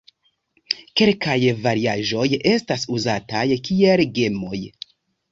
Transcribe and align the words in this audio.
Kelkaj 0.99 1.35
variaĵoj 1.65 2.23
estas 2.51 2.85
uzataj 2.95 3.43
kiel 3.69 4.03
gemoj. 4.15 4.61